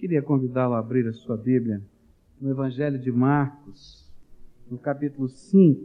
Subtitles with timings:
[0.00, 1.82] Queria convidá-lo a abrir a sua Bíblia
[2.40, 4.10] no Evangelho de Marcos,
[4.70, 5.78] no capítulo 5,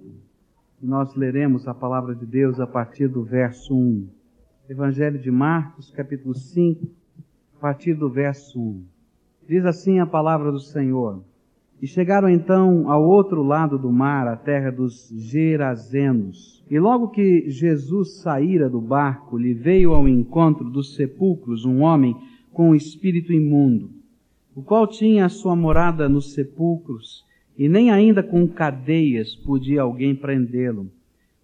[0.82, 4.08] e nós leremos a palavra de Deus a partir do verso 1.
[4.70, 6.88] Evangelho de Marcos, capítulo 5,
[7.58, 8.86] a partir do verso 1.
[9.50, 11.22] Diz assim a palavra do Senhor:
[11.82, 16.64] E chegaram então ao outro lado do mar, a terra dos Gerazenos.
[16.72, 22.16] E logo que Jesus saíra do barco, lhe veio ao encontro dos sepulcros um homem
[22.54, 23.95] com um espírito imundo
[24.56, 27.26] o qual tinha a sua morada nos sepulcros,
[27.58, 30.90] e nem ainda com cadeias podia alguém prendê-lo,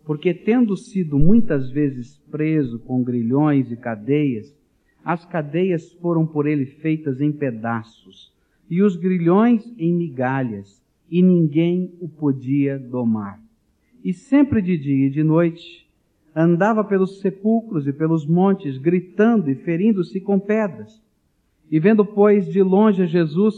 [0.06, 4.56] porque tendo sido muitas vezes preso com grilhões e cadeias,
[5.04, 8.32] as cadeias foram por ele feitas em pedaços,
[8.70, 13.42] e os grilhões em migalhas, e ninguém o podia domar.
[14.04, 15.86] E sempre de dia e de noite
[16.34, 21.02] andava pelos sepulcros e pelos montes, gritando e ferindo-se com pedras.
[21.72, 23.56] E vendo, pois, de longe Jesus,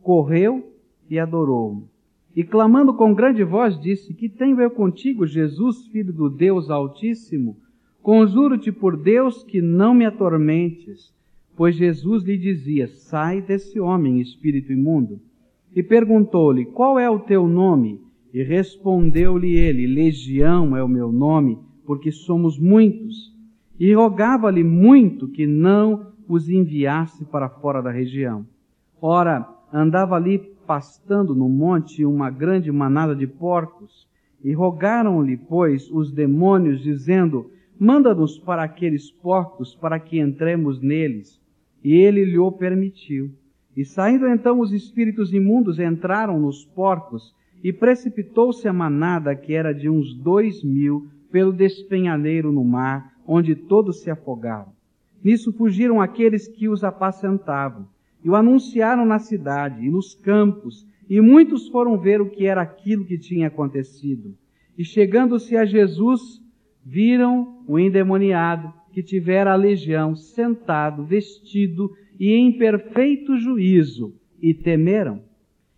[0.00, 0.72] correu
[1.10, 1.88] e adorou-o.
[2.34, 7.56] E clamando com grande voz, disse: Que tenho eu contigo, Jesus, filho do Deus Altíssimo?
[8.00, 11.12] Conjuro-te por Deus que não me atormentes.
[11.56, 15.20] Pois Jesus lhe dizia: Sai desse homem, espírito imundo.
[15.74, 18.00] E perguntou-lhe: Qual é o teu nome?
[18.32, 23.32] E respondeu-lhe ele: Legião é o meu nome, porque somos muitos.
[23.78, 28.46] E rogava-lhe muito que não os enviasse para fora da região.
[29.02, 34.08] Ora, andava ali pastando no monte uma grande manada de porcos,
[34.42, 41.38] e rogaram-lhe, pois, os demônios, dizendo: Manda-nos para aqueles porcos, para que entremos neles.
[41.84, 43.30] E ele lhe permitiu.
[43.76, 49.74] E saindo então os espíritos imundos entraram nos porcos, e precipitou-se a manada, que era
[49.74, 54.72] de uns dois mil, pelo despenhadeiro no mar, onde todos se afogaram.
[55.22, 57.86] Nisso fugiram aqueles que os apacentavam,
[58.24, 62.62] e o anunciaram na cidade e nos campos, e muitos foram ver o que era
[62.62, 64.34] aquilo que tinha acontecido.
[64.76, 66.40] E chegando-se a Jesus,
[66.84, 75.22] viram o endemoniado que tivera a legião sentado, vestido e em perfeito juízo, e temeram.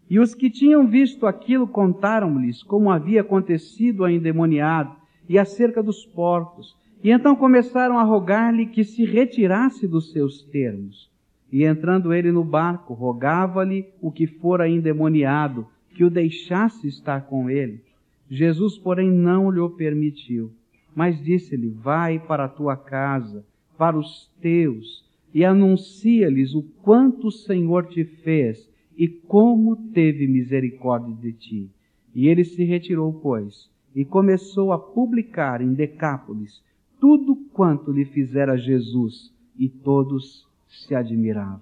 [0.08, 4.94] E os que tinham visto aquilo contaram-lhes como havia acontecido ao endemoniado
[5.28, 11.10] e acerca dos porcos, e então começaram a rogar-lhe que se retirasse dos seus termos.
[11.52, 17.50] E entrando ele no barco, rogava-lhe o que fora endemoniado, que o deixasse estar com
[17.50, 17.82] ele.
[18.30, 20.50] Jesus, porém, não lhe permitiu,
[20.96, 23.44] mas disse-lhe: Vai para a tua casa,
[23.76, 25.04] para os teus,
[25.34, 28.66] e anuncia-lhes o quanto o Senhor te fez
[28.96, 31.70] e como teve misericórdia de ti.
[32.14, 36.62] E ele se retirou, pois, e começou a publicar em Decápolis
[37.04, 41.60] tudo quanto lhe fizera Jesus, e todos se admiravam.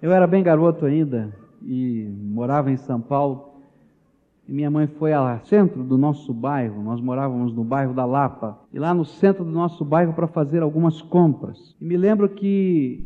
[0.00, 3.56] Eu era bem garoto ainda e morava em São Paulo.
[4.46, 8.56] E minha mãe foi ao centro do nosso bairro, nós morávamos no bairro da Lapa,
[8.72, 11.74] e lá no centro do nosso bairro para fazer algumas compras.
[11.80, 13.04] E me lembro que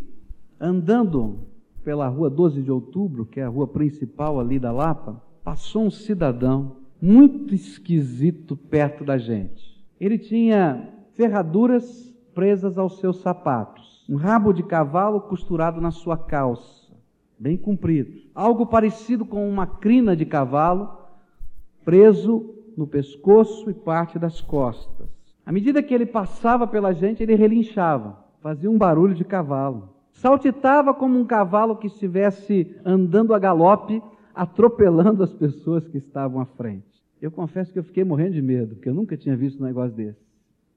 [0.60, 1.38] andando
[1.82, 5.90] pela rua 12 de outubro, que é a rua principal ali da Lapa, passou um
[5.90, 9.82] cidadão muito esquisito perto da gente.
[9.98, 16.92] Ele tinha ferraduras presas aos seus sapatos, um rabo de cavalo costurado na sua calça,
[17.38, 20.98] bem comprido, algo parecido com uma crina de cavalo
[21.84, 25.08] preso no pescoço e parte das costas.
[25.44, 29.88] À medida que ele passava pela gente, ele relinchava, fazia um barulho de cavalo.
[30.12, 34.02] Saltitava como um cavalo que estivesse andando a galope,
[34.34, 36.84] atropelando as pessoas que estavam à frente.
[37.20, 39.96] Eu confesso que eu fiquei morrendo de medo, porque eu nunca tinha visto um negócio
[39.96, 40.29] desse.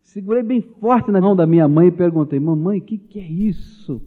[0.03, 3.25] Segurei bem forte na mão da minha mãe e perguntei: Mamãe, o que, que é
[3.25, 4.01] isso?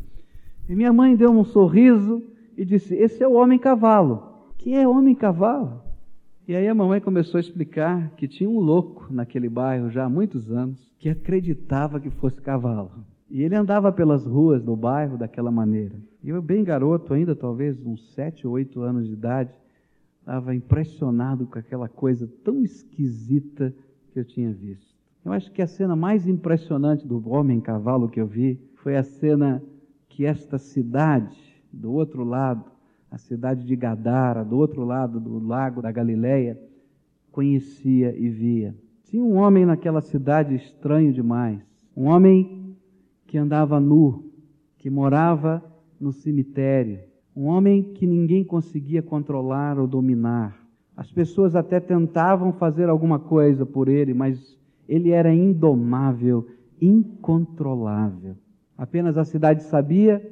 [0.68, 2.22] E minha mãe deu um sorriso
[2.56, 4.22] e disse: Esse é o homem-cavalo.
[4.56, 5.82] Que é homem-cavalo?
[6.46, 10.08] E aí a mamãe começou a explicar que tinha um louco naquele bairro já há
[10.08, 12.92] muitos anos que acreditava que fosse cavalo.
[13.28, 15.96] E ele andava pelas ruas do bairro daquela maneira.
[16.22, 19.50] E eu, bem garoto ainda, talvez uns sete ou oito anos de idade,
[20.20, 23.74] estava impressionado com aquela coisa tão esquisita
[24.12, 24.95] que eu tinha visto.
[25.26, 29.02] Eu acho que a cena mais impressionante do homem cavalo que eu vi foi a
[29.02, 29.60] cena
[30.08, 31.36] que esta cidade,
[31.72, 32.70] do outro lado,
[33.10, 36.56] a cidade de Gadara, do outro lado do lago da Galileia,
[37.32, 38.72] conhecia e via.
[39.02, 41.60] Tinha um homem naquela cidade estranho demais.
[41.96, 42.76] Um homem
[43.26, 44.30] que andava nu,
[44.78, 45.60] que morava
[46.00, 47.00] no cemitério.
[47.34, 50.56] Um homem que ninguém conseguia controlar ou dominar.
[50.96, 54.56] As pessoas até tentavam fazer alguma coisa por ele, mas
[54.88, 56.46] ele era indomável,
[56.80, 58.36] incontrolável.
[58.76, 60.22] Apenas a cidade sabia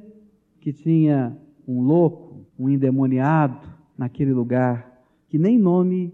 [0.61, 1.37] que tinha
[1.67, 6.13] um louco, um endemoniado naquele lugar, que nem nome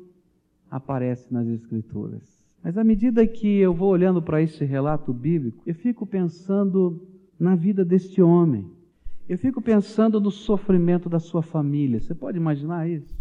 [0.71, 2.41] aparece nas Escrituras.
[2.63, 7.07] Mas à medida que eu vou olhando para esse relato bíblico, eu fico pensando
[7.39, 8.71] na vida deste homem.
[9.29, 12.01] Eu fico pensando no sofrimento da sua família.
[12.01, 13.17] Você pode imaginar isso?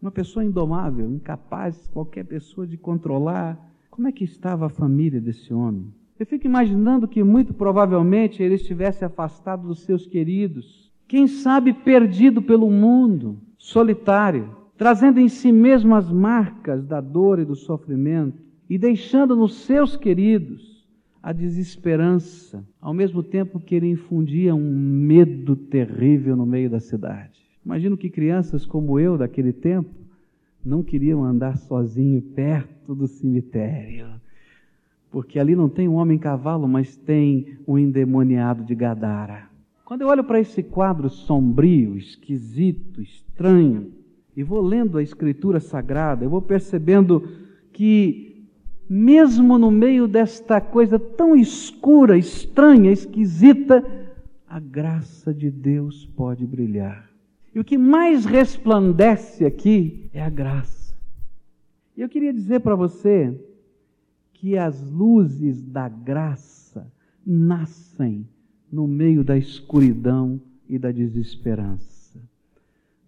[0.00, 3.71] Uma pessoa indomável, incapaz, qualquer pessoa de controlar.
[3.92, 5.92] Como é que estava a família desse homem?
[6.18, 12.40] Eu fico imaginando que muito provavelmente ele estivesse afastado dos seus queridos, quem sabe perdido
[12.40, 18.78] pelo mundo, solitário, trazendo em si mesmo as marcas da dor e do sofrimento e
[18.78, 20.88] deixando nos seus queridos
[21.22, 27.42] a desesperança, ao mesmo tempo que ele infundia um medo terrível no meio da cidade.
[27.62, 30.01] Imagino que crianças como eu daquele tempo
[30.64, 34.08] não queriam andar sozinho perto do cemitério,
[35.10, 39.50] porque ali não tem um homem cavalo, mas tem um endemoniado de Gadara.
[39.84, 43.92] Quando eu olho para esse quadro sombrio, esquisito, estranho,
[44.34, 47.28] e vou lendo a Escritura Sagrada, eu vou percebendo
[47.72, 48.46] que,
[48.88, 53.84] mesmo no meio desta coisa tão escura, estranha, esquisita,
[54.48, 57.11] a graça de Deus pode brilhar.
[57.54, 60.94] E o que mais resplandece aqui é a graça.
[61.96, 63.38] E eu queria dizer para você
[64.32, 66.90] que as luzes da graça
[67.24, 68.26] nascem
[68.70, 71.92] no meio da escuridão e da desesperança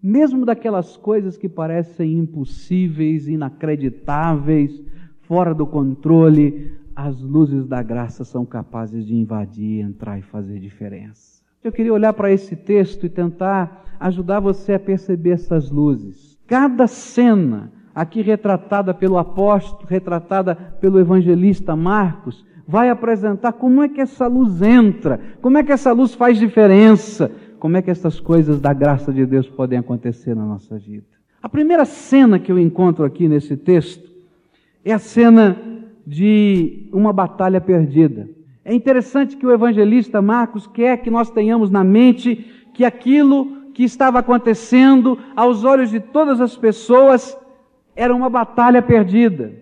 [0.06, 4.79] mesmo daquelas coisas que parecem impossíveis, inacreditáveis,
[5.23, 11.34] fora do controle, as luzes da graça são capazes de invadir, entrar e fazer diferença.
[11.65, 16.39] Eu queria olhar para esse texto e tentar ajudar você a perceber essas luzes.
[16.47, 24.03] Cada cena aqui retratada pelo apóstolo, retratada pelo evangelista Marcos, vai apresentar como é que
[24.03, 28.61] essa luz entra, como é que essa luz faz diferença, como é que essas coisas
[28.61, 31.07] da graça de Deus podem acontecer na nossa vida.
[31.43, 34.07] A primeira cena que eu encontro aqui nesse texto
[34.85, 35.57] é a cena
[36.07, 38.29] de uma batalha perdida.
[38.65, 42.37] É interessante que o evangelista Marcos quer que nós tenhamos na mente
[42.73, 47.37] que aquilo que estava acontecendo aos olhos de todas as pessoas
[47.95, 49.53] era uma batalha perdida,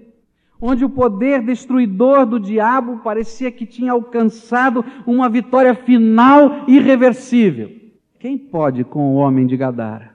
[0.61, 7.71] onde o poder destruidor do diabo parecia que tinha alcançado uma vitória final irreversível.
[8.21, 10.13] Quem pode com o homem de Gadara?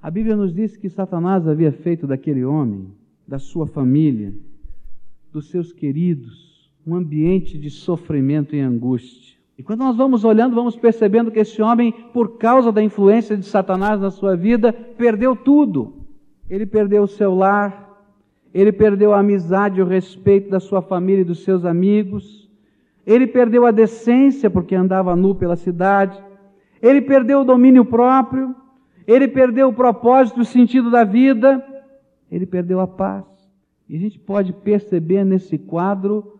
[0.00, 2.88] A Bíblia nos diz que Satanás havia feito daquele homem,
[3.26, 4.32] da sua família,
[5.30, 6.57] dos seus queridos,
[6.88, 9.36] um ambiente de sofrimento e angústia.
[9.58, 13.44] E quando nós vamos olhando, vamos percebendo que esse homem, por causa da influência de
[13.44, 16.06] Satanás na sua vida, perdeu tudo.
[16.48, 18.02] Ele perdeu o seu lar,
[18.54, 22.48] ele perdeu a amizade e o respeito da sua família e dos seus amigos,
[23.06, 26.18] ele perdeu a decência porque andava nu pela cidade,
[26.80, 28.54] ele perdeu o domínio próprio,
[29.06, 31.62] ele perdeu o propósito, o sentido da vida,
[32.30, 33.24] ele perdeu a paz.
[33.88, 36.37] E a gente pode perceber nesse quadro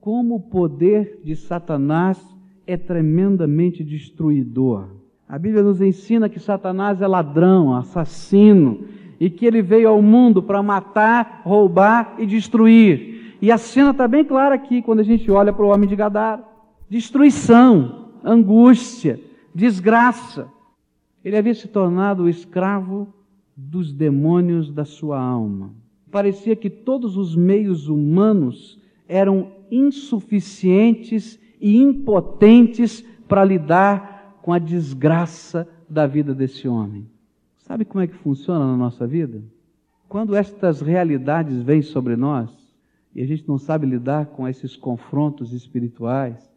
[0.00, 2.18] como o poder de Satanás
[2.66, 4.88] é tremendamente destruidor.
[5.28, 8.84] A Bíblia nos ensina que Satanás é ladrão, assassino,
[9.18, 13.36] e que ele veio ao mundo para matar, roubar e destruir.
[13.42, 15.94] E a cena está bem clara aqui quando a gente olha para o homem de
[15.94, 16.42] Gadara:
[16.88, 19.20] destruição, angústia,
[19.54, 20.48] desgraça.
[21.22, 23.12] Ele havia se tornado o escravo
[23.54, 25.70] dos demônios da sua alma.
[26.10, 35.68] Parecia que todos os meios humanos eram insuficientes e impotentes para lidar com a desgraça
[35.88, 37.08] da vida desse homem.
[37.58, 39.42] Sabe como é que funciona na nossa vida?
[40.08, 42.50] Quando estas realidades vêm sobre nós
[43.14, 46.50] e a gente não sabe lidar com esses confrontos espirituais,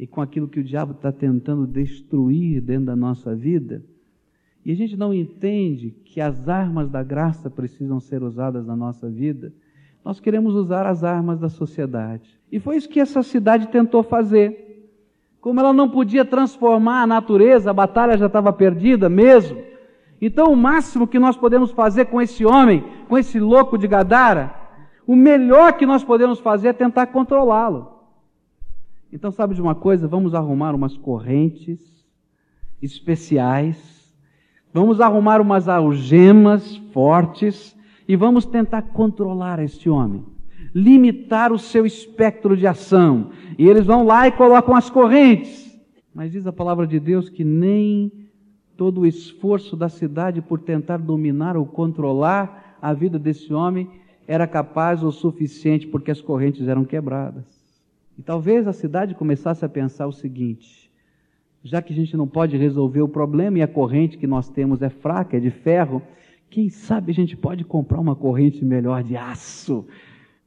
[0.00, 3.84] e com aquilo que o diabo está tentando destruir dentro da nossa vida,
[4.64, 9.10] e a gente não entende que as armas da graça precisam ser usadas na nossa
[9.10, 9.52] vida,
[10.04, 12.38] nós queremos usar as armas da sociedade.
[12.50, 14.90] E foi isso que essa cidade tentou fazer.
[15.40, 19.62] Como ela não podia transformar a natureza, a batalha já estava perdida mesmo.
[20.20, 24.54] Então, o máximo que nós podemos fazer com esse homem, com esse louco de Gadara,
[25.06, 28.00] o melhor que nós podemos fazer é tentar controlá-lo.
[29.12, 30.06] Então, sabe de uma coisa?
[30.06, 31.80] Vamos arrumar umas correntes
[32.82, 34.14] especiais,
[34.72, 37.76] vamos arrumar umas algemas fortes
[38.06, 40.24] e vamos tentar controlar este homem,
[40.74, 43.30] limitar o seu espectro de ação.
[43.58, 45.70] E eles vão lá e colocam as correntes.
[46.14, 48.12] Mas diz a palavra de Deus que nem
[48.76, 53.90] todo o esforço da cidade por tentar dominar ou controlar a vida desse homem
[54.26, 57.44] era capaz ou suficiente porque as correntes eram quebradas.
[58.16, 60.90] E talvez a cidade começasse a pensar o seguinte:
[61.62, 64.82] Já que a gente não pode resolver o problema e a corrente que nós temos
[64.82, 66.02] é fraca, é de ferro,
[66.50, 69.86] quem sabe a gente pode comprar uma corrente melhor de aço?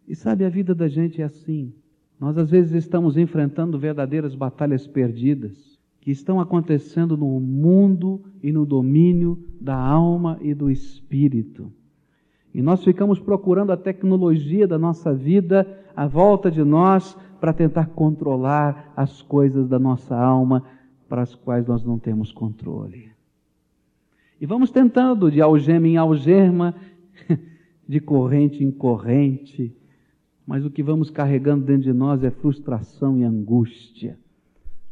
[0.05, 1.73] E sabe, a vida da gente é assim.
[2.19, 8.65] Nós às vezes estamos enfrentando verdadeiras batalhas perdidas que estão acontecendo no mundo e no
[8.65, 11.71] domínio da alma e do espírito.
[12.53, 17.87] E nós ficamos procurando a tecnologia da nossa vida à volta de nós para tentar
[17.87, 20.63] controlar as coisas da nossa alma
[21.07, 23.12] para as quais nós não temos controle.
[24.43, 26.75] E vamos tentando de algema em algema,
[27.87, 29.73] de corrente em corrente,
[30.45, 34.19] mas o que vamos carregando dentro de nós é frustração e angústia,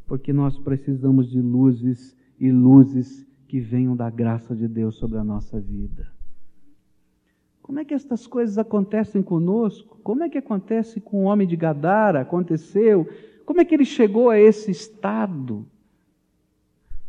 [0.07, 5.23] porque nós precisamos de luzes e luzes que venham da graça de Deus sobre a
[5.23, 6.07] nossa vida.
[7.61, 9.99] Como é que estas coisas acontecem conosco?
[10.01, 12.21] Como é que acontece com o homem de Gadara?
[12.21, 13.05] Aconteceu?
[13.45, 15.67] Como é que ele chegou a esse estado?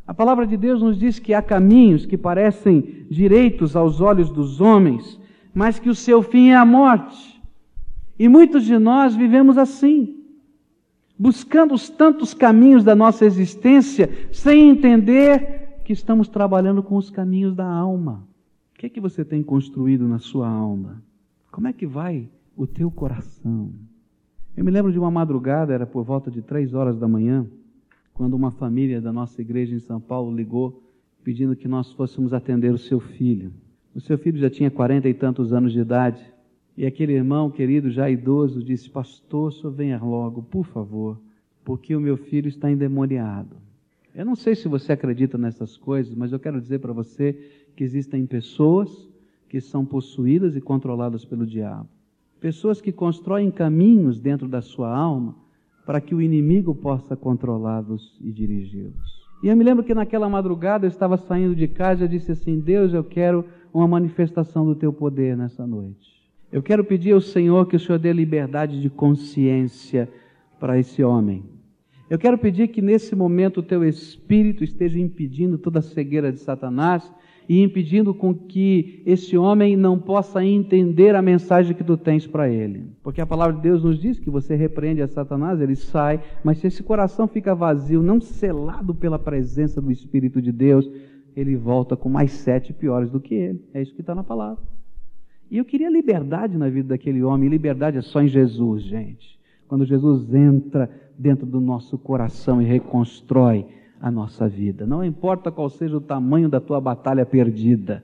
[0.06, 4.60] A palavra de Deus nos diz que há caminhos que parecem direitos aos olhos dos
[4.60, 5.20] homens,
[5.54, 7.40] mas que o seu fim é a morte.
[8.18, 10.16] E muitos de nós vivemos assim,
[11.18, 17.54] buscando os tantos caminhos da nossa existência, sem entender que estamos trabalhando com os caminhos
[17.54, 18.26] da alma.
[18.74, 21.02] O que é que você tem construído na sua alma?
[21.50, 23.70] Como é que vai o teu coração?
[24.56, 27.46] Eu me lembro de uma madrugada, era por volta de três horas da manhã,
[28.14, 30.82] quando uma família da nossa igreja em São Paulo ligou
[31.24, 33.52] pedindo que nós fôssemos atender o seu filho.
[33.94, 36.32] O seu filho já tinha quarenta e tantos anos de idade
[36.76, 41.20] e aquele irmão querido, já idoso, disse: Pastor, senhor venha logo, por favor,
[41.64, 43.56] porque o meu filho está endemoniado.
[44.14, 47.32] Eu não sei se você acredita nessas coisas, mas eu quero dizer para você
[47.76, 49.08] que existem pessoas
[49.48, 51.88] que são possuídas e controladas pelo diabo.
[52.40, 55.36] Pessoas que constroem caminhos dentro da sua alma
[55.84, 59.22] para que o inimigo possa controlá-los e dirigi-los.
[59.42, 62.60] E eu me lembro que naquela madrugada eu estava saindo de casa e disse assim:
[62.60, 66.12] Deus, eu quero uma manifestação do teu poder nessa noite.
[66.52, 70.08] Eu quero pedir ao Senhor que o Senhor dê liberdade de consciência
[70.60, 71.42] para esse homem.
[72.08, 76.38] Eu quero pedir que nesse momento o teu espírito esteja impedindo toda a cegueira de
[76.38, 77.10] Satanás
[77.48, 82.48] e impedindo com que esse homem não possa entender a mensagem que tu tens para
[82.48, 82.86] ele.
[83.02, 86.58] Porque a palavra de Deus nos diz que você repreende a Satanás, ele sai, mas
[86.58, 90.90] se esse coração fica vazio, não selado pela presença do Espírito de Deus,
[91.34, 93.64] ele volta com mais sete piores do que ele.
[93.72, 94.62] É isso que está na palavra.
[95.50, 99.38] E eu queria liberdade na vida daquele homem, liberdade é só em Jesus, gente.
[99.68, 103.66] Quando Jesus entra dentro do nosso coração e reconstrói
[104.02, 104.84] a nossa vida.
[104.84, 108.02] Não importa qual seja o tamanho da tua batalha perdida,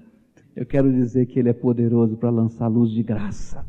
[0.55, 3.67] eu quero dizer que Ele é poderoso para lançar luz de graça.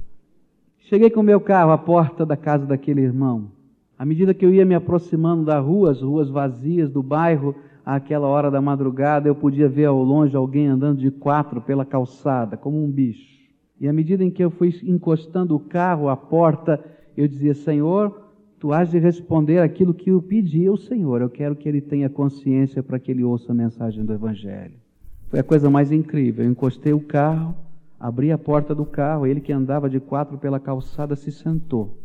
[0.78, 3.52] Cheguei com o meu carro à porta da casa daquele irmão.
[3.98, 8.28] À medida que eu ia me aproximando da rua, as ruas vazias do bairro, àquela
[8.28, 12.84] hora da madrugada, eu podia ver ao longe alguém andando de quatro pela calçada, como
[12.84, 13.40] um bicho.
[13.82, 16.80] E à medida em que eu fui encostando o carro à porta,
[17.18, 18.19] eu dizia: Senhor,
[18.60, 21.22] tu has de responder aquilo que eu pedi ao Senhor.
[21.22, 24.74] Eu quero que ele tenha consciência para que ele ouça a mensagem do Evangelho.
[25.30, 26.44] Foi a coisa mais incrível.
[26.44, 27.56] Eu encostei o carro,
[28.00, 31.98] abri a porta do carro, ele que andava de quatro pela calçada se sentou.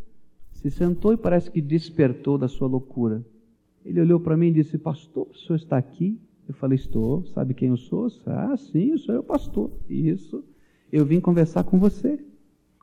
[0.52, 3.24] Se sentou e parece que despertou da sua loucura.
[3.84, 6.18] Ele olhou para mim e disse: Pastor, o senhor está aqui?
[6.48, 7.24] Eu falei: Estou.
[7.26, 8.06] Sabe quem eu sou?
[8.26, 9.70] Ah, sim, eu sou o pastor.
[9.88, 10.44] Isso.
[10.92, 12.18] Eu vim conversar com você.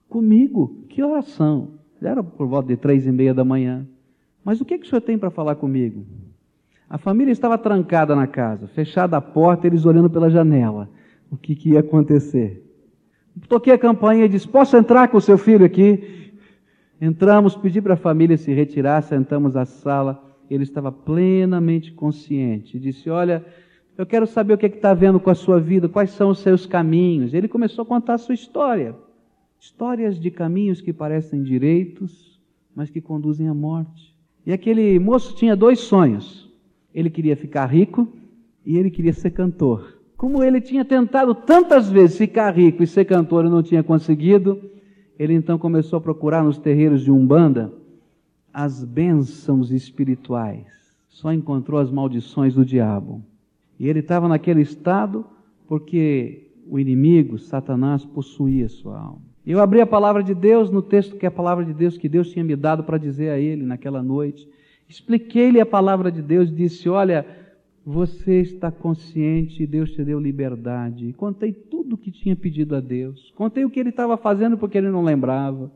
[0.10, 0.86] Comigo.
[0.90, 1.81] Que oração?
[2.02, 3.86] Era por volta de três e meia da manhã.
[4.44, 6.06] Mas o que, que o senhor tem para falar comigo?
[6.90, 10.90] A família estava trancada na casa, fechada a porta, eles olhando pela janela.
[11.30, 12.68] O que, que ia acontecer?
[13.48, 16.34] Toquei a campainha e disse: Posso entrar com o seu filho aqui?
[17.00, 20.22] Entramos, pedi para a família se retirar, sentamos à sala.
[20.50, 22.78] Ele estava plenamente consciente.
[22.78, 23.46] Disse: Olha,
[23.98, 26.40] eu quero saber o que é está vendo com a sua vida, quais são os
[26.40, 27.34] seus caminhos.
[27.34, 28.96] Ele começou a contar a sua história.
[29.64, 32.42] Histórias de caminhos que parecem direitos,
[32.76, 34.12] mas que conduzem à morte.
[34.44, 36.52] E aquele moço tinha dois sonhos.
[36.92, 38.08] Ele queria ficar rico
[38.66, 40.02] e ele queria ser cantor.
[40.18, 44.60] Como ele tinha tentado tantas vezes ficar rico e ser cantor e não tinha conseguido,
[45.18, 47.72] ele então começou a procurar nos terreiros de Umbanda
[48.52, 50.66] as bênçãos espirituais.
[51.08, 53.24] Só encontrou as maldições do diabo.
[53.80, 55.24] E ele estava naquele estado
[55.68, 59.31] porque o inimigo, Satanás, possuía sua alma.
[59.46, 62.08] Eu abri a palavra de Deus no texto que é a palavra de Deus que
[62.08, 64.48] Deus tinha me dado para dizer a ele naquela noite.
[64.88, 67.26] Expliquei-lhe a palavra de Deus, disse: Olha,
[67.84, 71.14] você está consciente, Deus te deu liberdade.
[71.14, 73.34] Contei tudo o que tinha pedido a Deus.
[73.36, 75.72] Contei o que ele estava fazendo porque ele não lembrava.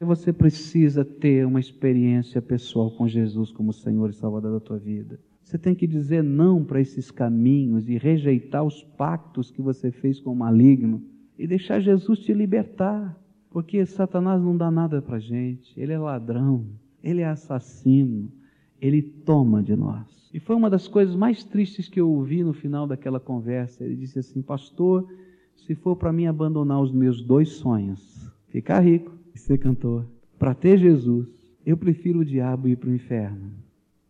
[0.00, 5.20] Você precisa ter uma experiência pessoal com Jesus como Senhor e Salvador da tua vida.
[5.42, 10.18] Você tem que dizer não para esses caminhos e rejeitar os pactos que você fez
[10.18, 11.02] com o maligno
[11.40, 13.18] e deixar Jesus te libertar.
[13.48, 15.72] Porque Satanás não dá nada para gente.
[15.80, 16.66] Ele é ladrão,
[17.02, 18.30] ele é assassino,
[18.78, 20.28] ele toma de nós.
[20.34, 23.82] E foi uma das coisas mais tristes que eu ouvi no final daquela conversa.
[23.82, 25.08] Ele disse assim: Pastor,
[25.56, 30.06] se for para mim abandonar os meus dois sonhos, ficar rico e ser cantor,
[30.38, 31.26] para ter Jesus,
[31.64, 33.50] eu prefiro o diabo ir para o inferno.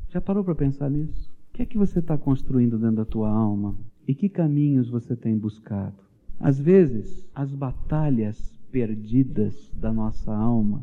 [0.09, 1.31] Já parou para pensar nisso?
[1.49, 3.77] O que é que você está construindo dentro da tua alma?
[4.07, 6.10] E que caminhos você tem buscado?
[6.41, 10.83] Às vezes, as batalhas perdidas da nossa alma,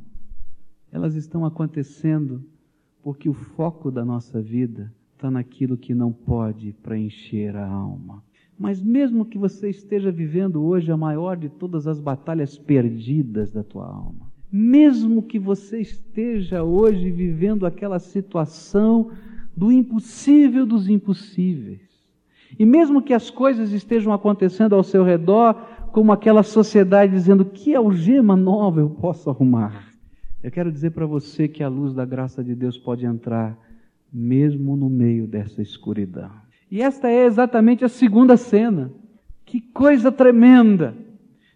[0.91, 2.45] elas estão acontecendo
[3.01, 8.23] porque o foco da nossa vida está naquilo que não pode preencher a alma.
[8.57, 13.63] Mas mesmo que você esteja vivendo hoje a maior de todas as batalhas perdidas da
[13.63, 19.11] tua alma, mesmo que você esteja hoje vivendo aquela situação
[19.55, 21.86] do impossível dos impossíveis,
[22.57, 25.53] e mesmo que as coisas estejam acontecendo ao seu redor,
[25.91, 29.93] como aquela sociedade dizendo: que algema nova eu posso arrumar?
[30.43, 33.57] Eu quero dizer para você que a luz da graça de Deus pode entrar
[34.13, 36.31] mesmo no meio dessa escuridão.
[36.69, 38.91] E esta é exatamente a segunda cena.
[39.45, 40.95] Que coisa tremenda!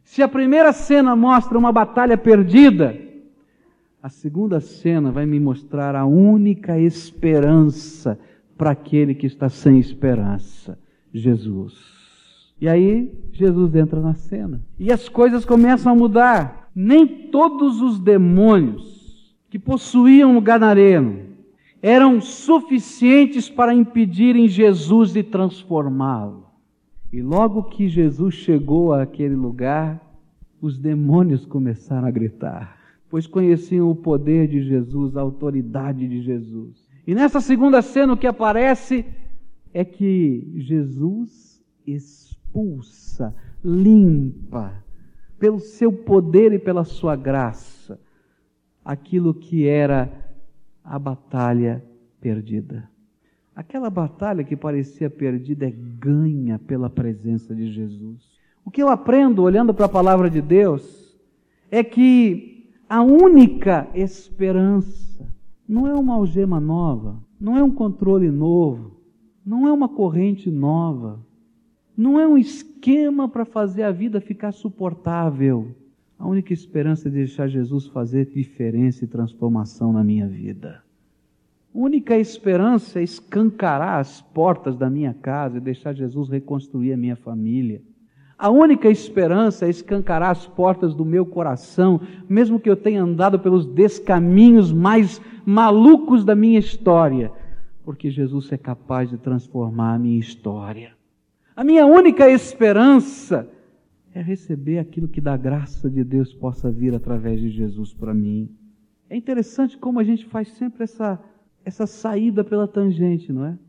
[0.04, 2.98] Se a primeira cena mostra uma batalha perdida,
[4.02, 8.20] a segunda cena vai me mostrar a única esperança
[8.58, 10.78] para aquele que está sem esperança:
[11.14, 12.54] Jesus.
[12.60, 14.62] E aí, Jesus entra na cena.
[14.78, 16.70] E as coisas começam a mudar.
[16.76, 21.32] Nem todos os demônios que possuíam o Gadareno
[21.82, 26.46] eram suficientes para impedirem Jesus de transformá-lo.
[27.12, 30.00] E logo que Jesus chegou àquele lugar,
[30.62, 32.78] os demônios começaram a gritar,
[33.10, 36.88] pois conheciam o poder de Jesus, a autoridade de Jesus.
[37.06, 39.04] E nessa segunda cena o que aparece
[39.74, 44.84] é que Jesus expulsa, limpa,
[45.40, 48.00] pelo seu poder e pela sua graça,
[48.86, 50.12] aquilo que era
[50.84, 51.84] a batalha
[52.20, 52.90] perdida.
[53.56, 58.22] Aquela batalha que parecia perdida é ganha pela presença de Jesus.
[58.64, 61.18] O que eu aprendo olhando para a palavra de Deus
[61.70, 65.28] é que a única esperança
[65.68, 69.01] não é uma algema nova, não é um controle novo,
[69.46, 71.20] não é uma corrente nova,
[71.98, 75.76] não é um esquema para fazer a vida ficar suportável.
[76.18, 80.84] A única esperança é deixar Jesus fazer diferença e transformação na minha vida.
[81.74, 86.98] A única esperança é escancarar as portas da minha casa e deixar Jesus reconstruir a
[86.98, 87.82] minha família.
[88.38, 93.40] A única esperança é escancarar as portas do meu coração, mesmo que eu tenha andado
[93.40, 97.32] pelos descaminhos mais malucos da minha história,
[97.92, 100.96] porque Jesus é capaz de transformar a minha história.
[101.54, 103.46] A minha única esperança
[104.14, 108.50] é receber aquilo que da graça de Deus possa vir através de Jesus para mim.
[109.10, 111.22] É interessante como a gente faz sempre essa
[111.66, 113.60] essa saída pela tangente, não é?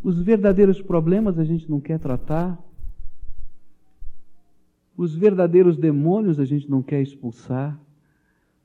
[0.00, 2.56] Os verdadeiros problemas a gente não quer tratar,
[4.96, 7.76] os verdadeiros demônios a gente não quer expulsar,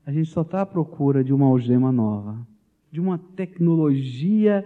[0.06, 2.46] a gente só está à procura de uma algema nova,
[2.92, 4.62] de uma tecnologia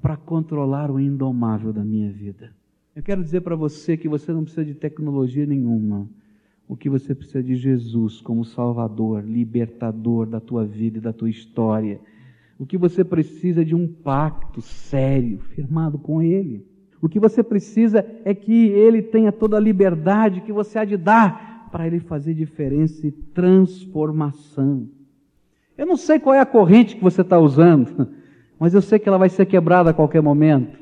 [0.00, 2.52] para controlar o indomável da minha vida.
[2.94, 6.08] Eu quero dizer para você que você não precisa de tecnologia nenhuma.
[6.68, 11.30] O que você precisa de Jesus como Salvador, libertador da tua vida e da tua
[11.30, 12.00] história
[12.60, 16.62] o que você precisa é de um pacto sério, firmado com Ele.
[17.00, 20.98] O que você precisa é que Ele tenha toda a liberdade que você há de
[20.98, 24.86] dar para Ele fazer diferença e transformação.
[25.78, 28.08] Eu não sei qual é a corrente que você está usando,
[28.60, 30.78] mas eu sei que ela vai ser quebrada a qualquer momento.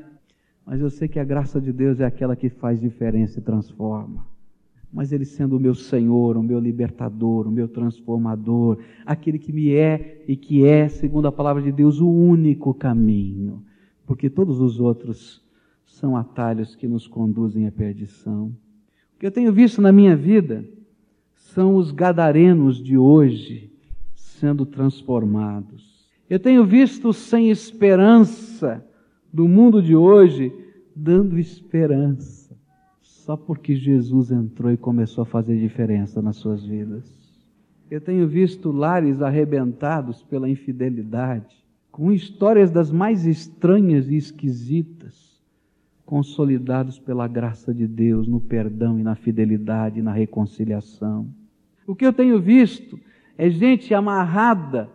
[0.63, 4.23] Mas eu sei que a graça de Deus é aquela que faz diferença e transforma
[4.91, 9.73] mas Ele sendo o meu Senhor, o meu libertador, o meu transformador, aquele que me
[9.73, 13.63] é e que é, segundo a palavra de Deus, o único caminho,
[14.05, 15.43] porque todos os outros
[15.85, 18.47] são atalhos que nos conduzem à perdição.
[19.15, 20.65] O que eu tenho visto na minha vida
[21.35, 23.71] são os gadarenos de hoje
[24.15, 25.98] sendo transformados.
[26.29, 28.85] Eu tenho visto sem esperança
[29.33, 30.53] do mundo de hoje
[30.95, 32.55] dando esperança
[33.01, 37.03] só porque Jesus entrou e começou a fazer diferença nas suas vidas.
[37.89, 41.55] Eu tenho visto lares arrebentados pela infidelidade,
[41.91, 45.39] com histórias das mais estranhas e esquisitas,
[46.05, 51.27] consolidados pela graça de Deus no perdão e na fidelidade e na reconciliação.
[51.87, 52.99] O que eu tenho visto
[53.37, 54.89] é gente amarrada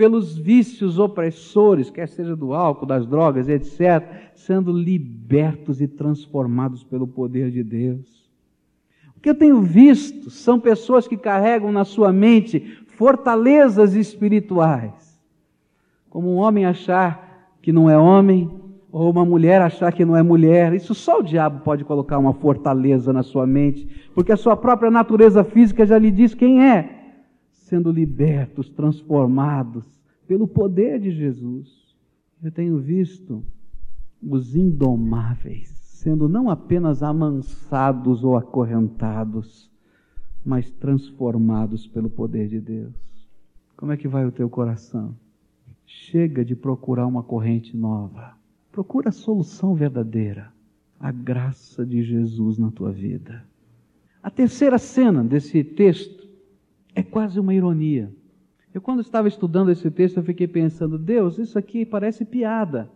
[0.00, 4.02] pelos vícios opressores, quer seja do álcool, das drogas, etc.,
[4.34, 8.26] sendo libertos e transformados pelo poder de Deus.
[9.14, 15.20] O que eu tenho visto são pessoas que carregam na sua mente fortalezas espirituais.
[16.08, 18.50] Como um homem achar que não é homem,
[18.90, 20.72] ou uma mulher achar que não é mulher.
[20.72, 24.90] Isso só o diabo pode colocar uma fortaleza na sua mente, porque a sua própria
[24.90, 26.99] natureza física já lhe diz quem é
[27.70, 29.86] sendo libertos, transformados
[30.26, 31.96] pelo poder de Jesus.
[32.42, 33.44] Eu tenho visto
[34.20, 35.68] os indomáveis
[36.00, 39.70] sendo não apenas amansados ou acorrentados,
[40.44, 42.94] mas transformados pelo poder de Deus.
[43.76, 45.14] Como é que vai o teu coração?
[45.86, 48.34] Chega de procurar uma corrente nova.
[48.72, 50.50] Procura a solução verdadeira,
[50.98, 53.44] a graça de Jesus na tua vida.
[54.22, 56.19] A terceira cena desse texto
[56.94, 58.12] é quase uma ironia.
[58.72, 62.90] Eu, quando estava estudando esse texto, eu fiquei pensando: Deus, isso aqui parece piada.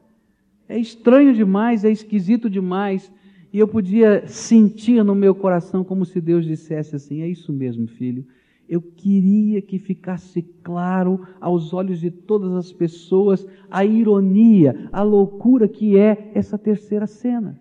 [0.69, 3.13] É estranho demais, é esquisito demais.
[3.53, 7.87] E eu podia sentir no meu coração como se Deus dissesse assim: É isso mesmo,
[7.87, 8.25] filho.
[8.69, 15.69] Eu queria que ficasse claro aos olhos de todas as pessoas a ironia, a loucura
[15.69, 17.61] que é essa terceira cena.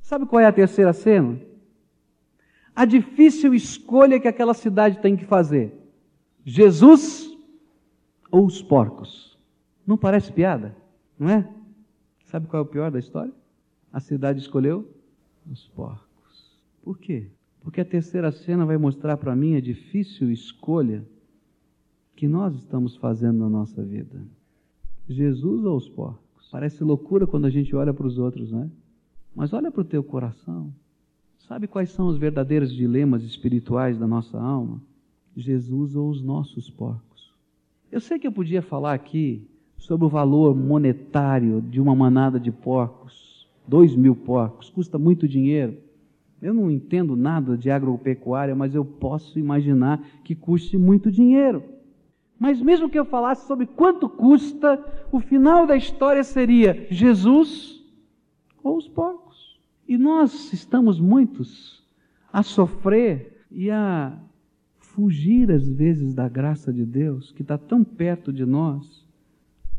[0.00, 1.38] Sabe qual é a terceira cena?
[2.74, 5.72] A difícil escolha que aquela cidade tem que fazer:
[6.44, 7.30] Jesus
[8.30, 9.38] ou os porcos?
[9.86, 10.76] Não parece piada,
[11.18, 11.48] não é?
[12.24, 13.32] Sabe qual é o pior da história?
[13.92, 14.88] A cidade escolheu
[15.50, 16.60] os porcos.
[16.82, 17.28] Por quê?
[17.60, 21.04] Porque a terceira cena vai mostrar para mim a difícil escolha
[22.14, 24.22] que nós estamos fazendo na nossa vida.
[25.08, 26.48] Jesus ou os porcos?
[26.50, 28.70] Parece loucura quando a gente olha para os outros, não é?
[29.34, 30.72] Mas olha para o teu coração.
[31.50, 34.80] Sabe quais são os verdadeiros dilemas espirituais da nossa alma?
[35.36, 37.34] Jesus ou os nossos porcos.
[37.90, 39.42] Eu sei que eu podia falar aqui
[39.76, 45.76] sobre o valor monetário de uma manada de porcos, dois mil porcos, custa muito dinheiro.
[46.40, 51.64] Eu não entendo nada de agropecuária, mas eu posso imaginar que custe muito dinheiro.
[52.38, 54.78] Mas mesmo que eu falasse sobre quanto custa,
[55.10, 57.84] o final da história seria Jesus
[58.62, 59.19] ou os porcos.
[59.90, 61.82] E nós estamos muitos
[62.32, 64.16] a sofrer e a
[64.78, 69.04] fugir às vezes da graça de Deus, que está tão perto de nós,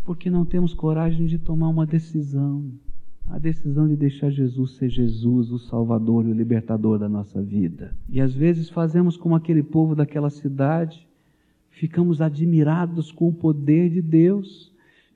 [0.03, 2.65] porque não temos coragem de tomar uma decisão.
[3.29, 7.95] A decisão de deixar Jesus ser Jesus, o Salvador e o Libertador da nossa vida.
[8.09, 11.07] E às vezes fazemos como aquele povo daquela cidade,
[11.69, 14.70] ficamos admirados com o poder de Deus,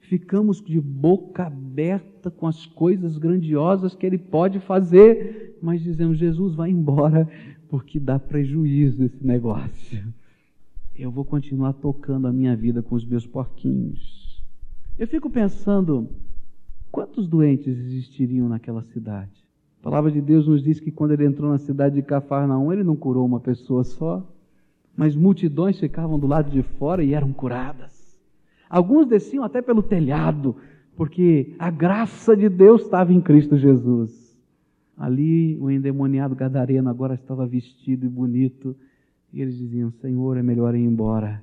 [0.06, 6.56] ficamos de boca aberta com as coisas grandiosas que Ele pode fazer, mas dizemos: Jesus,
[6.56, 7.30] vai embora,
[7.70, 10.04] porque dá prejuízo esse negócio.
[10.96, 14.41] Eu vou continuar tocando a minha vida com os meus porquinhos.
[14.98, 16.10] Eu fico pensando:
[16.91, 19.44] quantos doentes existiriam naquela cidade?
[19.82, 22.84] A palavra de Deus nos diz que quando ele entrou na cidade de Cafarnaum, ele
[22.84, 24.26] não curou uma pessoa só,
[24.96, 27.95] mas multidões ficavam do lado de fora e eram curadas.
[28.76, 30.54] Alguns desciam até pelo telhado,
[30.98, 34.38] porque a graça de Deus estava em Cristo Jesus.
[34.98, 38.76] Ali o endemoniado gadareno agora estava vestido e bonito,
[39.32, 41.42] e eles diziam: Senhor, é melhor ir embora,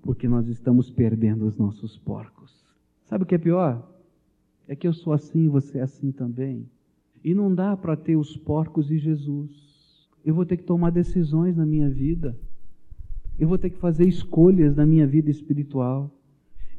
[0.00, 2.64] porque nós estamos perdendo os nossos porcos.
[3.04, 3.86] Sabe o que é pior?
[4.66, 6.66] É que eu sou assim e você é assim também.
[7.22, 9.50] E não dá para ter os porcos e Jesus.
[10.24, 12.34] Eu vou ter que tomar decisões na minha vida.
[13.38, 16.10] Eu vou ter que fazer escolhas na minha vida espiritual.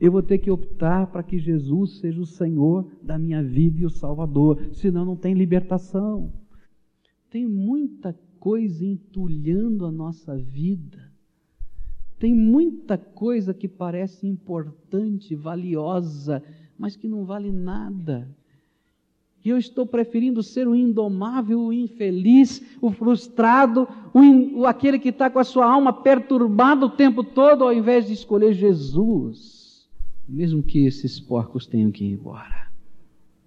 [0.02, 3.86] Eu vou ter que optar para que Jesus seja o Senhor da minha vida e
[3.86, 6.34] o Salvador, senão não tem libertação.
[7.30, 10.98] Tem muita coisa entulhando a nossa vida.
[12.18, 16.42] Tem muita coisa que parece importante, valiosa,
[16.80, 18.28] mas que não vale nada.
[19.46, 24.98] E eu estou preferindo ser o indomável, o infeliz, o frustrado, o, in, o aquele
[24.98, 29.61] que está com a sua alma perturbada o tempo todo, ao invés de escolher Jesus
[30.32, 32.72] mesmo que esses porcos tenham que ir embora.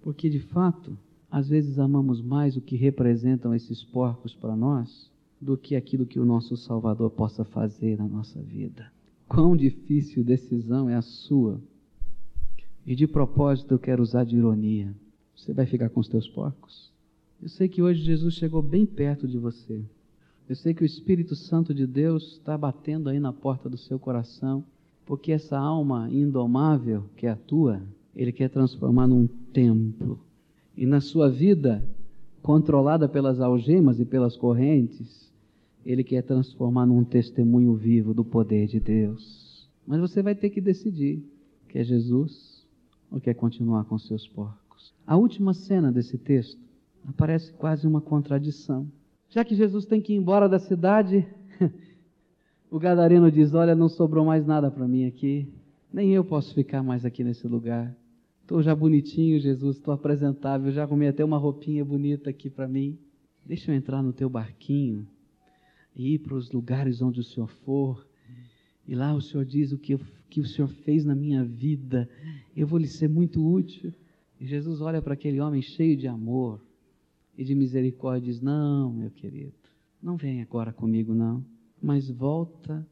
[0.01, 0.97] Porque de fato,
[1.31, 5.09] às vezes amamos mais o que representam esses porcos para nós
[5.41, 8.91] do que aquilo que o nosso Salvador possa fazer na nossa vida.
[9.27, 11.59] Quão difícil decisão é a sua.
[12.85, 14.93] E de propósito eu quero usar de ironia.
[15.35, 16.93] Você vai ficar com os teus porcos?
[17.41, 19.83] Eu sei que hoje Jesus chegou bem perto de você.
[20.47, 23.97] Eu sei que o Espírito Santo de Deus está batendo aí na porta do seu
[23.97, 24.63] coração
[25.05, 27.81] porque essa alma indomável que é a tua,
[28.15, 30.19] ele quer transformar num templo.
[30.75, 31.83] E na sua vida,
[32.41, 35.31] controlada pelas algemas e pelas correntes,
[35.85, 39.69] ele quer transformar num testemunho vivo do poder de Deus.
[39.85, 41.23] Mas você vai ter que decidir:
[41.69, 42.65] quer Jesus
[43.11, 44.93] ou quer continuar com seus porcos?
[45.05, 46.59] A última cena desse texto
[47.07, 48.87] aparece quase uma contradição.
[49.29, 51.27] Já que Jesus tem que ir embora da cidade,
[52.69, 55.47] o gadareno diz: Olha, não sobrou mais nada para mim aqui,
[55.91, 57.95] nem eu posso ficar mais aqui nesse lugar.
[58.41, 62.97] Estou já bonitinho, Jesus, estou apresentável, já arrumei até uma roupinha bonita aqui para mim.
[63.45, 65.07] Deixa eu entrar no teu barquinho
[65.95, 68.05] e ir para os lugares onde o Senhor for.
[68.87, 69.97] E lá o Senhor diz o que,
[70.29, 72.07] que o Senhor fez na minha vida.
[72.55, 73.91] Eu vou lhe ser muito útil.
[74.39, 76.61] E Jesus olha para aquele homem cheio de amor
[77.37, 79.53] e de misericórdia e diz: Não, meu querido,
[80.01, 81.43] não vem agora comigo, não,
[81.85, 82.83] mas volta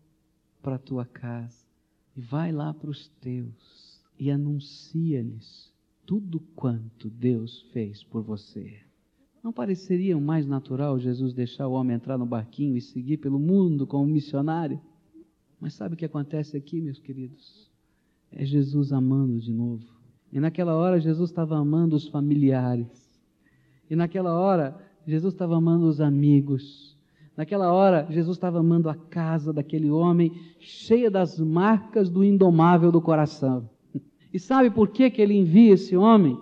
[0.62, 1.66] para a tua casa
[2.16, 5.74] e vai lá para os teus e anuncia-lhes
[6.06, 8.82] tudo quanto Deus fez por você.
[9.44, 13.88] Não pareceria mais natural Jesus deixar o homem entrar no barquinho e seguir pelo mundo
[13.88, 14.80] como missionário?
[15.60, 17.72] Mas sabe o que acontece aqui, meus queridos?
[18.32, 19.92] É Jesus amando de novo.
[20.32, 22.88] E naquela hora Jesus estava amando os familiares.
[23.90, 26.93] E naquela hora Jesus estava amando os amigos.
[27.36, 33.02] Naquela hora Jesus estava amando a casa daquele homem, cheia das marcas do indomável do
[33.02, 33.70] coração.
[34.32, 36.38] E sabe por que, que ele envia esse homem?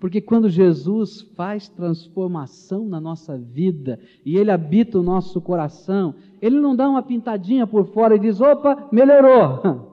[0.00, 6.58] Porque quando Jesus faz transformação na nossa vida e ele habita o nosso coração, ele
[6.58, 9.92] não dá uma pintadinha por fora e diz: opa, melhorou.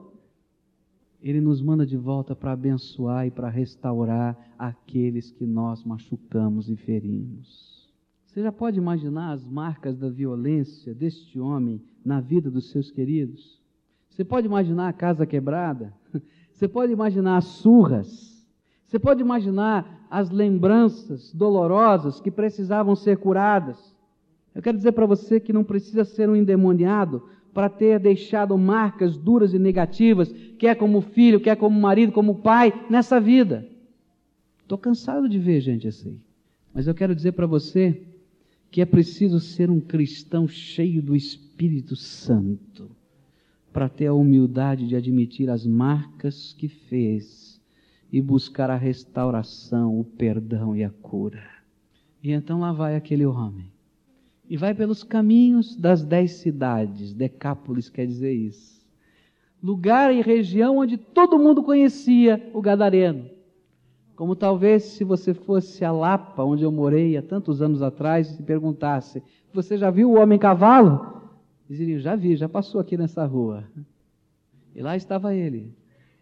[1.22, 6.76] Ele nos manda de volta para abençoar e para restaurar aqueles que nós machucamos e
[6.76, 7.69] ferimos.
[8.30, 13.60] Você já pode imaginar as marcas da violência deste homem na vida dos seus queridos?
[14.08, 15.92] Você pode imaginar a casa quebrada?
[16.52, 18.46] Você pode imaginar as surras.
[18.86, 23.96] Você pode imaginar as lembranças dolorosas que precisavam ser curadas.
[24.54, 29.16] Eu quero dizer para você que não precisa ser um endemoniado para ter deixado marcas
[29.16, 33.66] duras e negativas, quer como filho, quer como marido, como pai, nessa vida.
[34.62, 36.20] Estou cansado de ver gente assim.
[36.72, 38.06] Mas eu quero dizer para você
[38.70, 42.90] que é preciso ser um cristão cheio do Espírito Santo
[43.72, 47.60] para ter a humildade de admitir as marcas que fez
[48.12, 51.42] e buscar a restauração, o perdão e a cura.
[52.22, 53.70] E então lá vai aquele homem.
[54.48, 58.80] E vai pelos caminhos das dez cidades, Decápolis quer dizer isso.
[59.62, 63.30] Lugar e região onde todo mundo conhecia o Gadareno.
[64.20, 68.42] Como talvez se você fosse a Lapa, onde eu morei há tantos anos atrás, e
[68.42, 71.22] perguntasse: Você já viu o homem cavalo?
[71.66, 73.64] Dizeriam, já vi, já passou aqui nessa rua.
[74.74, 75.74] E lá estava ele,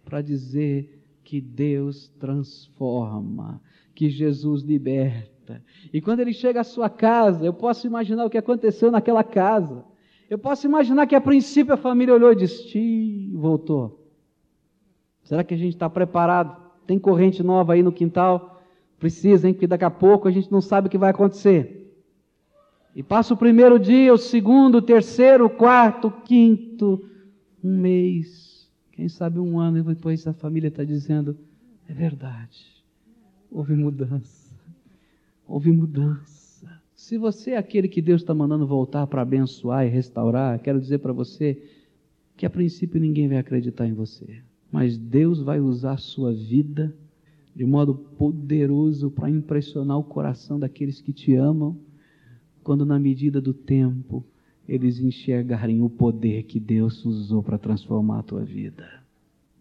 [0.04, 3.61] para dizer que Deus transforma,
[3.96, 5.61] que Jesus liberta.
[5.92, 9.84] E quando ele chega à sua casa, eu posso imaginar o que aconteceu naquela casa.
[10.30, 14.08] Eu posso imaginar que a princípio a família olhou e disse: voltou.
[15.24, 16.67] Será que a gente está preparado?
[16.88, 18.62] Tem corrente nova aí no quintal?
[18.98, 19.53] Precisa, hein?
[19.53, 21.94] Porque daqui a pouco a gente não sabe o que vai acontecer.
[22.96, 27.05] E passa o primeiro dia, o segundo, o terceiro, o quarto, o quinto,
[27.62, 31.37] um mês, quem sabe um ano, e depois a família está dizendo:
[31.87, 32.83] é verdade,
[33.51, 34.51] houve mudança,
[35.46, 36.66] houve mudança.
[36.94, 41.01] Se você é aquele que Deus está mandando voltar para abençoar e restaurar, quero dizer
[41.01, 41.62] para você
[42.35, 46.94] que a princípio ninguém vai acreditar em você, mas Deus vai usar a sua vida
[47.54, 51.76] de modo poderoso para impressionar o coração daqueles que te amam
[52.62, 54.24] quando na medida do tempo
[54.68, 58.87] eles enxergarem o poder que Deus usou para transformar a tua vida.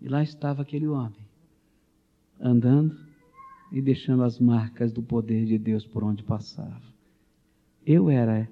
[0.01, 1.25] E lá estava aquele homem,
[2.39, 2.95] andando
[3.71, 6.83] e deixando as marcas do poder de Deus por onde passava.
[7.85, 8.49] Eu era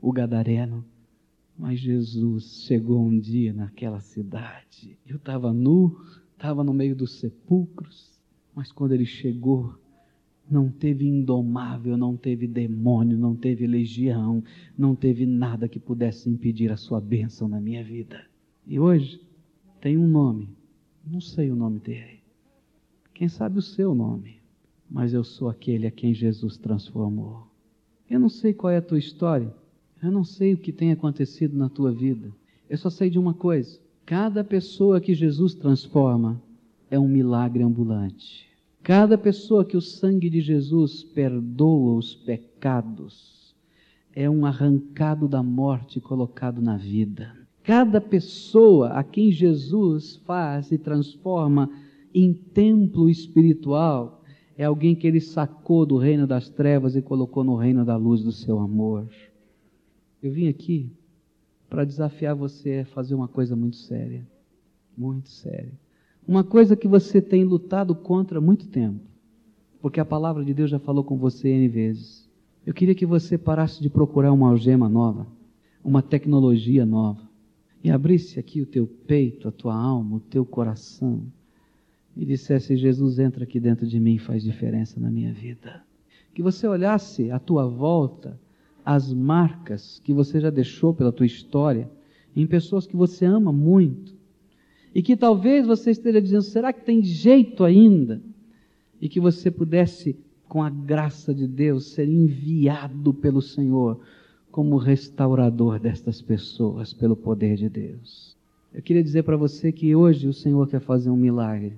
[0.00, 0.84] o gadareno,
[1.60, 4.98] mas Jesus chegou um dia naquela cidade.
[5.06, 5.94] Eu estava nu,
[6.32, 8.18] estava no meio dos sepulcros,
[8.54, 9.78] mas quando ele chegou,
[10.50, 14.42] não teve indomável, não teve demônio, não teve legião,
[14.76, 18.24] não teve nada que pudesse impedir a sua bênção na minha vida.
[18.66, 19.20] E hoje
[19.82, 20.48] tem um nome,
[21.06, 22.20] não sei o nome dele.
[23.12, 24.40] Quem sabe o seu nome,
[24.90, 27.46] mas eu sou aquele a quem Jesus transformou.
[28.08, 29.54] Eu não sei qual é a tua história,
[30.02, 32.30] eu não sei o que tem acontecido na tua vida.
[32.68, 36.40] Eu só sei de uma coisa: cada pessoa que Jesus transforma
[36.90, 38.48] é um milagre ambulante.
[38.82, 43.54] Cada pessoa que o sangue de Jesus perdoa os pecados
[44.14, 47.32] é um arrancado da morte colocado na vida.
[47.62, 51.70] Cada pessoa a quem Jesus faz e transforma
[52.12, 54.24] em templo espiritual
[54.56, 58.22] é alguém que ele sacou do reino das trevas e colocou no reino da luz
[58.22, 59.08] do seu amor.
[60.22, 60.92] Eu vim aqui
[61.68, 64.26] para desafiar você a fazer uma coisa muito séria.
[64.96, 65.72] muito séria.
[66.28, 69.00] Uma coisa que você tem lutado contra há muito tempo,
[69.80, 72.28] porque a palavra de Deus já falou com você N vezes.
[72.66, 75.26] Eu queria que você parasse de procurar uma algema nova,
[75.82, 77.22] uma tecnologia nova,
[77.82, 81.22] e abrisse aqui o teu peito, a tua alma, o teu coração,
[82.14, 85.82] e dissesse: Jesus entra aqui dentro de mim e faz diferença na minha vida.
[86.34, 88.38] Que você olhasse à tua volta
[88.90, 91.88] as marcas que você já deixou pela tua história
[92.34, 94.12] em pessoas que você ama muito
[94.92, 98.20] e que talvez você esteja dizendo: será que tem jeito ainda?
[99.00, 100.16] E que você pudesse,
[100.48, 104.00] com a graça de Deus, ser enviado pelo Senhor
[104.50, 108.36] como restaurador destas pessoas, pelo poder de Deus.
[108.74, 111.74] Eu queria dizer para você que hoje o Senhor quer fazer um milagre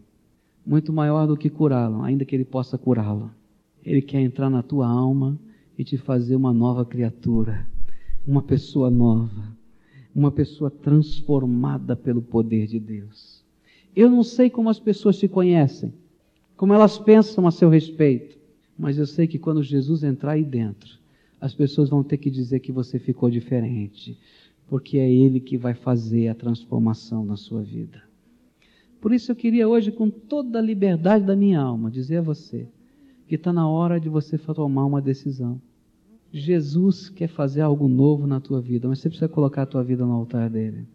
[0.66, 3.30] muito maior do que curá-lo, ainda que Ele possa curá-lo.
[3.84, 5.38] Ele quer entrar na tua alma
[5.78, 7.66] e te fazer uma nova criatura,
[8.26, 9.52] uma pessoa nova
[10.14, 13.42] uma pessoa transformada pelo poder de Deus.
[13.94, 15.92] Eu não sei como as pessoas te conhecem,
[16.56, 18.38] como elas pensam a seu respeito,
[18.78, 20.98] mas eu sei que quando Jesus entrar aí dentro,
[21.40, 24.16] as pessoas vão ter que dizer que você ficou diferente,
[24.68, 28.02] porque é Ele que vai fazer a transformação na sua vida.
[29.00, 32.68] Por isso eu queria hoje, com toda a liberdade da minha alma, dizer a você
[33.26, 35.60] que está na hora de você tomar uma decisão.
[36.32, 40.06] Jesus quer fazer algo novo na tua vida, mas você precisa colocar a tua vida
[40.06, 40.86] no altar dele.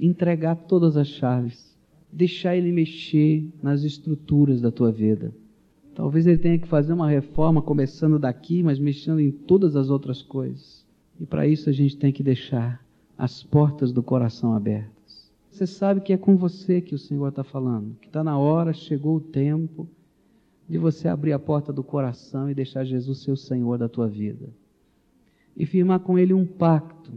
[0.00, 1.76] Entregar todas as chaves.
[2.12, 5.34] Deixar ele mexer nas estruturas da tua vida.
[5.94, 10.22] Talvez ele tenha que fazer uma reforma começando daqui, mas mexendo em todas as outras
[10.22, 10.86] coisas.
[11.20, 12.84] E para isso a gente tem que deixar
[13.18, 15.30] as portas do coração abertas.
[15.50, 18.72] Você sabe que é com você que o Senhor está falando, que está na hora,
[18.72, 19.88] chegou o tempo
[20.68, 24.08] de você abrir a porta do coração e deixar Jesus ser o Senhor da tua
[24.08, 24.48] vida.
[25.56, 27.12] E firmar com Ele um pacto.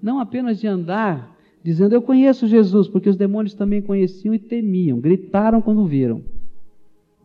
[0.00, 5.00] Não apenas de andar dizendo eu conheço Jesus, porque os demônios também conheciam e temiam,
[5.00, 6.22] gritaram quando viram.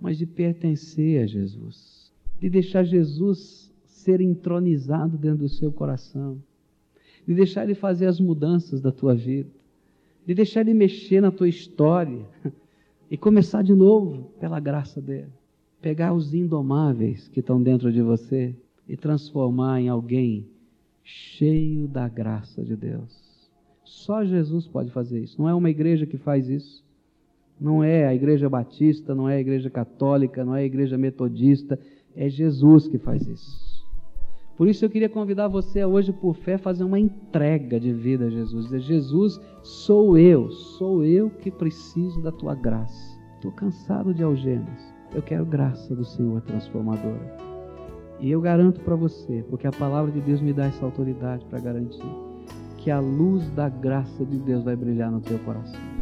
[0.01, 6.41] Mas de pertencer a Jesus, de deixar Jesus ser entronizado dentro do seu coração,
[7.27, 9.51] de deixar Ele fazer as mudanças da tua vida,
[10.25, 12.25] de deixar Ele mexer na tua história
[13.11, 15.27] e começar de novo pela graça dele.
[15.81, 18.55] Pegar os indomáveis que estão dentro de você
[18.87, 20.47] e transformar em alguém
[21.03, 23.49] cheio da graça de Deus.
[23.83, 25.41] Só Jesus pode fazer isso.
[25.41, 26.81] Não é uma igreja que faz isso.
[27.59, 31.77] Não é a igreja batista, não é a igreja católica, não é a igreja metodista.
[32.15, 33.70] É Jesus que faz isso.
[34.57, 38.25] Por isso eu queria convidar você a hoje, por fé, fazer uma entrega de vida
[38.25, 38.65] a Jesus.
[38.65, 43.19] Dizer, Jesus, sou eu, sou eu que preciso da tua graça.
[43.35, 44.93] Estou cansado de algemas.
[45.13, 47.51] Eu quero graça do Senhor transformadora.
[48.19, 51.59] E eu garanto para você, porque a palavra de Deus me dá essa autoridade para
[51.59, 52.05] garantir,
[52.77, 56.00] que a luz da graça de Deus vai brilhar no teu coração.